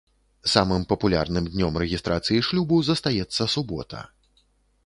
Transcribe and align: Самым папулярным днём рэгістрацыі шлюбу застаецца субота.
Самым 0.53 0.85
папулярным 0.93 1.49
днём 1.55 1.77
рэгістрацыі 1.83 2.41
шлюбу 2.47 2.81
застаецца 2.89 3.51
субота. 3.59 3.99